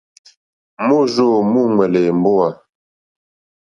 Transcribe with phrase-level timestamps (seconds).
[0.87, 2.49] Môrzô múúŋwɛ̀lɛ̀ èmbówà.